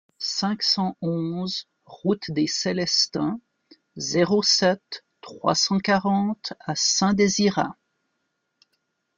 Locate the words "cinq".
0.17-0.63